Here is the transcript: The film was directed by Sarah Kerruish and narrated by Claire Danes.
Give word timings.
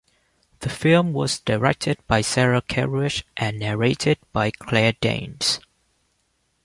The 0.61 0.69
film 0.69 1.13
was 1.13 1.39
directed 1.41 1.99
by 2.07 2.21
Sarah 2.21 2.63
Kerruish 2.63 3.21
and 3.37 3.59
narrated 3.59 4.17
by 4.33 4.49
Claire 4.49 4.93
Danes. 4.93 5.59